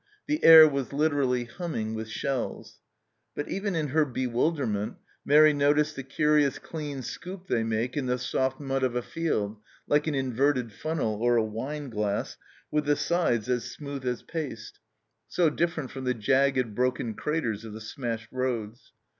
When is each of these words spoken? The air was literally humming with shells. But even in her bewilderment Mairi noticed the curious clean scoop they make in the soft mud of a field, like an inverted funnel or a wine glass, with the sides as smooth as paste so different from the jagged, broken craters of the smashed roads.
The 0.25 0.43
air 0.43 0.67
was 0.67 0.93
literally 0.93 1.43
humming 1.43 1.93
with 1.93 2.09
shells. 2.09 2.79
But 3.35 3.47
even 3.49 3.75
in 3.75 3.89
her 3.89 4.03
bewilderment 4.03 4.95
Mairi 5.23 5.53
noticed 5.53 5.95
the 5.95 6.01
curious 6.01 6.57
clean 6.57 7.03
scoop 7.03 7.45
they 7.45 7.63
make 7.63 7.95
in 7.95 8.07
the 8.07 8.17
soft 8.17 8.59
mud 8.59 8.81
of 8.81 8.95
a 8.95 9.03
field, 9.03 9.57
like 9.87 10.07
an 10.07 10.15
inverted 10.15 10.73
funnel 10.73 11.21
or 11.21 11.35
a 11.37 11.43
wine 11.43 11.91
glass, 11.91 12.35
with 12.71 12.85
the 12.85 12.95
sides 12.95 13.47
as 13.47 13.65
smooth 13.69 14.03
as 14.03 14.23
paste 14.23 14.79
so 15.27 15.51
different 15.51 15.91
from 15.91 16.05
the 16.05 16.15
jagged, 16.15 16.73
broken 16.73 17.13
craters 17.13 17.63
of 17.63 17.73
the 17.73 17.79
smashed 17.81 18.31
roads. 18.31 18.93